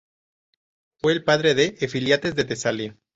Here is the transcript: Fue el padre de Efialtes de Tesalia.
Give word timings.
Fue 0.99 1.11
el 1.13 1.23
padre 1.23 1.53
de 1.53 1.77
Efialtes 1.79 2.33
de 2.33 2.43
Tesalia. 2.45 2.97